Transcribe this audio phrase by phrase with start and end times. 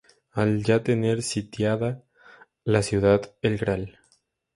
[0.31, 2.03] Al ya tener sitiada
[2.63, 3.99] la ciudad, el Gral.